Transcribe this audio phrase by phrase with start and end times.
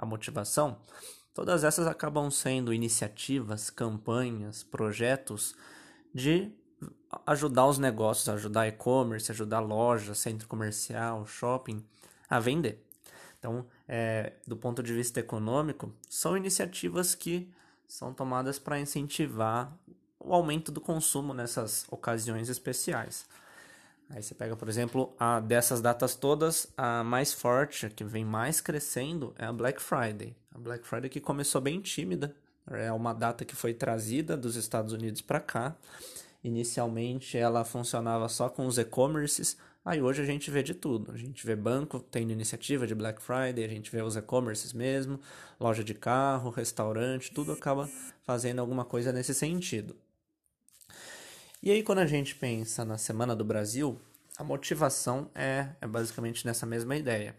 [0.00, 0.78] a motivação,
[1.34, 5.54] todas essas acabam sendo iniciativas, campanhas, projetos
[6.14, 6.50] de
[7.26, 11.84] ajudar os negócios, ajudar e-commerce, ajudar loja, centro comercial, shopping
[12.30, 12.82] a vender.
[13.38, 17.52] Então, é, do ponto de vista econômico, são iniciativas que
[17.86, 19.76] são tomadas para incentivar
[20.18, 23.26] o aumento do consumo nessas ocasiões especiais.
[24.10, 28.24] Aí você pega, por exemplo, a dessas datas todas, a mais forte, a que vem
[28.24, 30.34] mais crescendo, é a Black Friday.
[30.52, 32.34] A Black Friday que começou bem tímida,
[32.68, 35.76] é uma data que foi trazida dos Estados Unidos para cá.
[36.42, 41.12] Inicialmente ela funcionava só com os e-commerces, aí hoje a gente vê de tudo.
[41.12, 45.20] A gente vê banco tendo iniciativa de Black Friday, a gente vê os e-commerces mesmo,
[45.60, 47.88] loja de carro, restaurante, tudo acaba
[48.22, 49.94] fazendo alguma coisa nesse sentido.
[51.62, 54.00] E aí, quando a gente pensa na Semana do Brasil,
[54.38, 57.36] a motivação é, é basicamente nessa mesma ideia.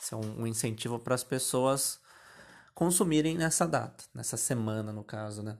[0.00, 1.98] Isso é um, incentivo para as pessoas
[2.72, 5.58] consumirem nessa data, nessa semana, no caso, né?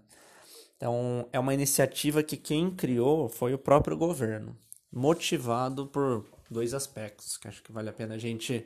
[0.77, 4.56] Então, é uma iniciativa que quem criou foi o próprio governo,
[4.93, 8.65] motivado por dois aspectos que acho que vale a pena a gente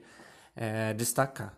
[0.54, 1.56] é, destacar.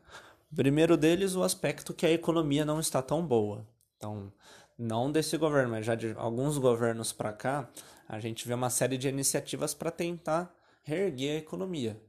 [0.52, 3.66] O primeiro deles, o aspecto que a economia não está tão boa.
[3.96, 4.32] Então,
[4.80, 7.68] não desse governo, mas já de alguns governos para cá,
[8.08, 12.00] a gente vê uma série de iniciativas para tentar reerguer a economia.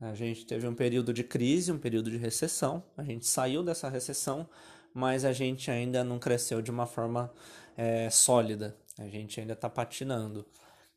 [0.00, 3.88] A gente teve um período de crise, um período de recessão, a gente saiu dessa
[3.88, 4.48] recessão,
[4.92, 7.32] mas a gente ainda não cresceu de uma forma
[7.76, 10.44] é, sólida, a gente ainda está patinando.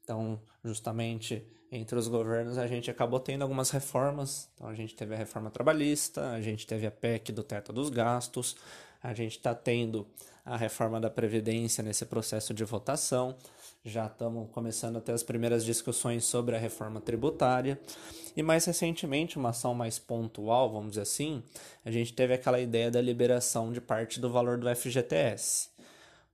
[0.03, 4.49] Então, justamente entre os governos, a gente acabou tendo algumas reformas.
[4.53, 7.89] Então, a gente teve a reforma trabalhista, a gente teve a PEC do teto dos
[7.89, 8.55] gastos,
[9.05, 10.07] a gente está tendo
[10.43, 13.35] a reforma da Previdência nesse processo de votação.
[13.83, 17.79] Já estamos começando a ter as primeiras discussões sobre a reforma tributária.
[18.35, 21.43] E mais recentemente, uma ação mais pontual, vamos dizer assim,
[21.85, 25.69] a gente teve aquela ideia da liberação de parte do valor do FGTS.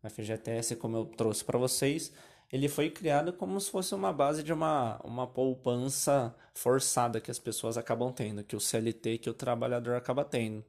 [0.01, 2.11] O FGTS, como eu trouxe para vocês,
[2.51, 7.39] ele foi criado como se fosse uma base de uma, uma poupança forçada que as
[7.39, 10.63] pessoas acabam tendo, que o CLT, que o trabalhador acaba tendo.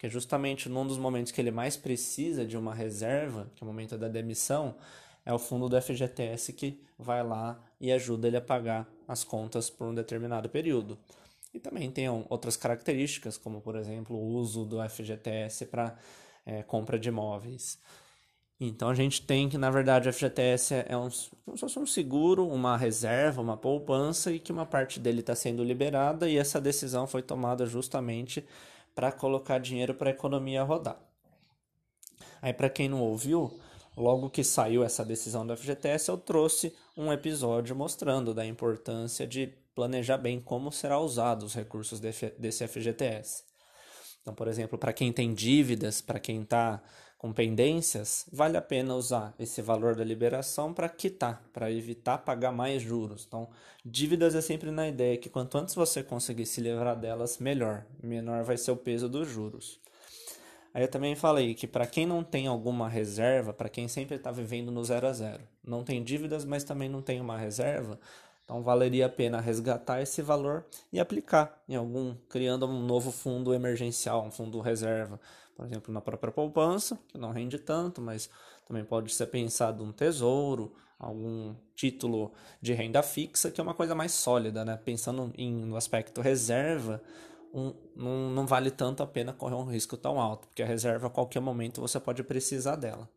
[0.00, 3.68] Porque justamente num dos momentos que ele mais precisa de uma reserva, que é o
[3.68, 4.74] momento da demissão,
[5.26, 9.68] é o fundo do FGTS que vai lá e ajuda ele a pagar as contas
[9.68, 10.98] por um determinado período.
[11.52, 15.94] E também tem outras características, como por exemplo o uso do FGTS para
[16.46, 17.78] é, compra de imóveis.
[18.58, 21.10] Então a gente tem que, na verdade, o FGTS é um,
[21.44, 25.34] como se fosse um seguro, uma reserva, uma poupança e que uma parte dele está
[25.34, 28.42] sendo liberada e essa decisão foi tomada justamente
[28.94, 31.00] para colocar dinheiro para a economia rodar.
[32.42, 33.60] Aí, para quem não ouviu,
[33.96, 39.46] logo que saiu essa decisão do FGTS, eu trouxe um episódio mostrando da importância de
[39.74, 43.44] planejar bem como será usado os recursos desse FGTS.
[44.20, 46.82] Então, por exemplo, para quem tem dívidas, para quem está
[47.20, 52.50] com pendências, vale a pena usar esse valor da liberação para quitar, para evitar pagar
[52.50, 53.26] mais juros.
[53.28, 53.46] Então,
[53.84, 58.42] dívidas é sempre na ideia que quanto antes você conseguir se livrar delas, melhor, menor
[58.42, 59.78] vai ser o peso dos juros.
[60.72, 64.32] Aí eu também falei que para quem não tem alguma reserva, para quem sempre está
[64.32, 68.00] vivendo no zero a zero, não tem dívidas, mas também não tem uma reserva,
[68.50, 73.54] então valeria a pena resgatar esse valor e aplicar em algum, criando um novo fundo
[73.54, 75.20] emergencial, um fundo reserva,
[75.54, 78.28] por exemplo, na própria poupança, que não rende tanto, mas
[78.66, 83.94] também pode ser pensado um tesouro, algum título de renda fixa, que é uma coisa
[83.94, 84.76] mais sólida, né?
[84.84, 87.00] Pensando em, no aspecto reserva,
[87.54, 91.06] um, não, não vale tanto a pena correr um risco tão alto, porque a reserva
[91.06, 93.08] a qualquer momento você pode precisar dela.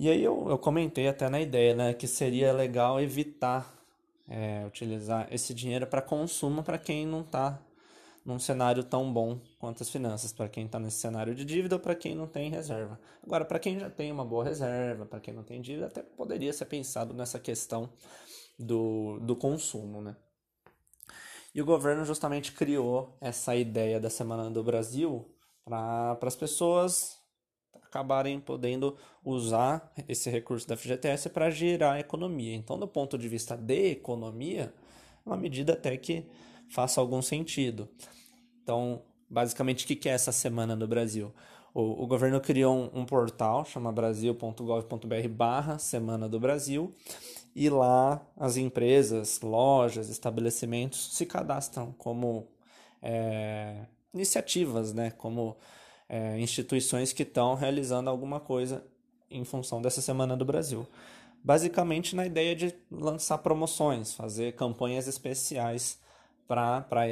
[0.00, 3.76] E aí eu, eu comentei até na ideia, né, que seria legal evitar
[4.28, 7.60] é, utilizar esse dinheiro para consumo para quem não está
[8.24, 11.80] num cenário tão bom quanto as finanças, para quem está nesse cenário de dívida ou
[11.80, 13.00] para quem não tem reserva.
[13.24, 16.52] Agora, para quem já tem uma boa reserva, para quem não tem dívida, até poderia
[16.52, 17.90] ser pensado nessa questão
[18.56, 20.14] do, do consumo, né?
[21.52, 25.34] E o governo justamente criou essa ideia da Semana do Brasil
[25.64, 27.17] para as pessoas
[27.88, 32.54] acabarem podendo usar esse recurso da FGTS para gerar economia.
[32.54, 34.72] Então, do ponto de vista de economia,
[35.24, 36.26] é uma medida até que
[36.68, 37.88] faça algum sentido.
[38.62, 41.32] Então, basicamente, o que é essa semana no Brasil?
[41.74, 46.94] O, o governo criou um, um portal, chama brasil.gov.br barra Semana do Brasil,
[47.54, 52.48] e lá as empresas, lojas, estabelecimentos se cadastram como
[53.02, 55.10] é, iniciativas, né?
[55.10, 55.56] como
[56.08, 58.84] é, instituições que estão realizando alguma coisa
[59.30, 60.86] em função dessa Semana do Brasil.
[61.44, 66.00] Basicamente na ideia de lançar promoções, fazer campanhas especiais
[66.46, 67.06] para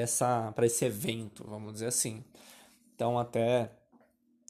[0.65, 2.25] esse evento, vamos dizer assim.
[2.95, 3.71] Então até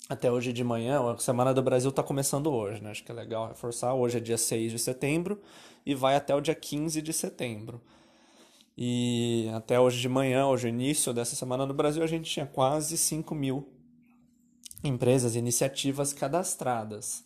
[0.09, 2.91] até hoje de manhã, a Semana do Brasil está começando hoje, né?
[2.91, 3.93] Acho que é legal reforçar.
[3.93, 5.43] Hoje é dia 6 de setembro
[5.85, 7.81] e vai até o dia 15 de setembro.
[8.79, 12.97] E até hoje de manhã, hoje início dessa Semana do Brasil, a gente tinha quase
[12.97, 13.76] 5 mil
[14.87, 17.25] empresas iniciativas cadastradas.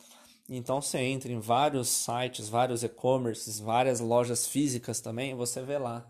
[0.49, 6.05] Então você entra em vários sites, vários e-commerces, várias lojas físicas também, você vê lá.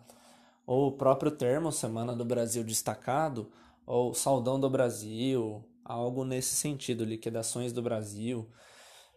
[0.66, 3.50] Ou o próprio termo Semana do Brasil destacado,
[3.84, 8.48] ou Saudão do Brasil, algo nesse sentido, liquidações do Brasil.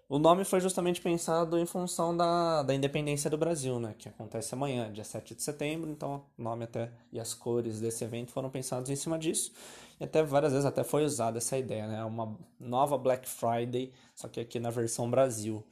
[0.10, 4.54] O nome foi justamente pensado em função da, da independência do Brasil, né, que acontece
[4.54, 8.50] amanhã, dia 7 de setembro, então o nome até e as cores desse evento foram
[8.50, 9.54] pensados em cima disso.
[10.00, 14.28] E até várias vezes até foi usada essa ideia, né, uma nova Black Friday, só
[14.28, 15.64] que aqui na versão Brasil.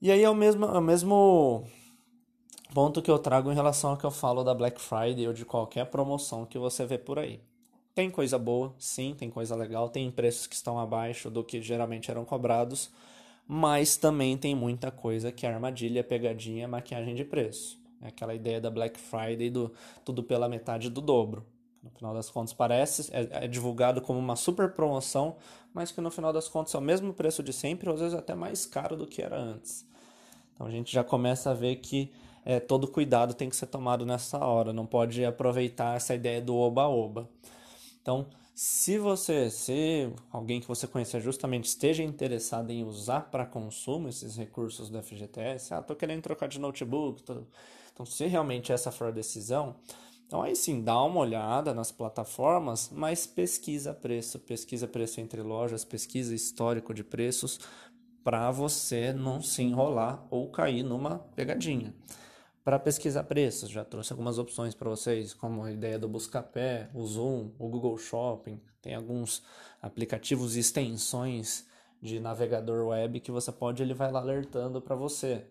[0.00, 1.64] E aí é o mesmo, é o mesmo
[2.74, 5.46] ponto que eu trago em relação ao que eu falo da Black Friday ou de
[5.46, 7.40] qualquer promoção que você vê por aí.
[7.96, 12.10] Tem coisa boa, sim, tem coisa legal, tem preços que estão abaixo do que geralmente
[12.10, 12.90] eram cobrados,
[13.48, 17.80] mas também tem muita coisa que é armadilha, pegadinha, maquiagem de preço.
[18.02, 19.72] É aquela ideia da Black Friday do
[20.04, 21.42] tudo pela metade do dobro.
[21.82, 25.36] No final das contas, parece, é, é, divulgado como uma super promoção,
[25.72, 28.14] mas que no final das contas é o mesmo preço de sempre, ou às vezes
[28.14, 29.86] até mais caro do que era antes.
[30.52, 32.12] Então a gente já começa a ver que
[32.44, 36.54] é, todo cuidado tem que ser tomado nessa hora, não pode aproveitar essa ideia do
[36.54, 37.26] oba-oba.
[38.06, 38.24] Então,
[38.54, 44.36] se você, se alguém que você conhecer justamente esteja interessado em usar para consumo esses
[44.36, 47.42] recursos do FGTS, ah, tô querendo trocar de notebook, tô...
[47.92, 49.74] então se realmente essa for a decisão,
[50.24, 55.84] então aí sim, dá uma olhada nas plataformas, mas pesquisa preço, pesquisa preço entre lojas,
[55.84, 57.58] pesquisa histórico de preços
[58.22, 61.92] para você não se enrolar ou cair numa pegadinha
[62.66, 63.70] para pesquisar preços.
[63.70, 67.96] Já trouxe algumas opções para vocês, como a ideia do Buscapé, o Zoom, o Google
[67.96, 68.60] Shopping.
[68.82, 69.44] Tem alguns
[69.80, 71.64] aplicativos e extensões
[72.02, 75.46] de navegador web que você pode, ele vai lá alertando para você.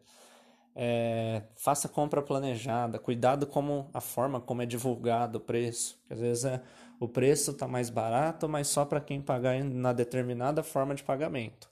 [0.75, 5.97] É, faça compra planejada, cuidado como a forma como é divulgado o preço.
[6.09, 6.61] Às vezes é,
[6.99, 11.69] o preço está mais barato, mas só para quem pagar na determinada forma de pagamento.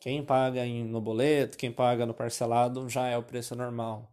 [0.00, 4.12] Quem paga no boleto, quem paga no parcelado já é o preço normal.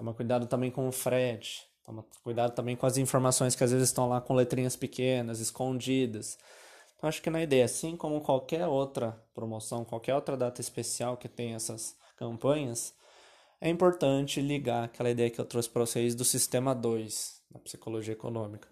[0.00, 1.68] Toma cuidado também com o frete.
[1.84, 6.38] Toma cuidado também com as informações que às vezes estão lá com letrinhas pequenas, escondidas.
[6.96, 11.28] Então acho que na ideia, assim como qualquer outra promoção, qualquer outra data especial que
[11.28, 12.94] tem essas campanhas,
[13.60, 18.14] é importante ligar aquela ideia que eu trouxe para vocês do sistema 2 da psicologia
[18.14, 18.68] econômica.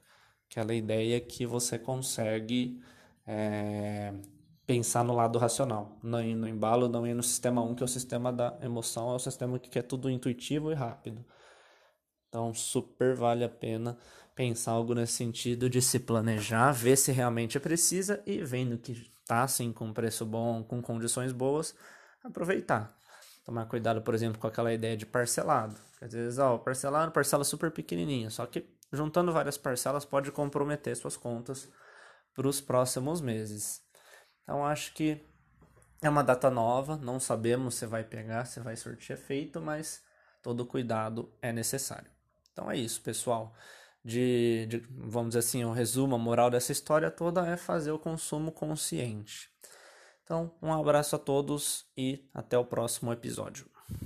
[0.50, 2.80] Aquela ideia que você consegue
[3.26, 4.14] é,
[4.68, 7.86] pensar no lado racional, não ir no embalo, não ir no sistema 1, que é
[7.86, 11.24] o sistema da emoção, é o sistema que quer tudo intuitivo e rápido.
[12.28, 13.96] Então, super vale a pena
[14.34, 19.42] pensar algo nesse sentido de se planejar, ver se realmente precisa e vendo que está
[19.42, 21.74] assim com preço bom, com condições boas,
[22.22, 22.94] aproveitar.
[23.46, 25.76] Tomar cuidado, por exemplo, com aquela ideia de parcelado.
[25.98, 31.16] Às vezes, ó, parcelado, parcela super pequenininha, só que juntando várias parcelas pode comprometer suas
[31.16, 31.70] contas
[32.34, 33.87] para os próximos meses.
[34.48, 35.20] Então acho que
[36.00, 40.02] é uma data nova, não sabemos se vai pegar, se vai surtir efeito, mas
[40.42, 42.10] todo cuidado é necessário.
[42.50, 43.52] Então é isso, pessoal.
[44.02, 47.98] De, de, vamos dizer assim, o resumo, a moral dessa história toda é fazer o
[47.98, 49.50] consumo consciente.
[50.24, 53.66] Então, um abraço a todos e até o próximo episódio.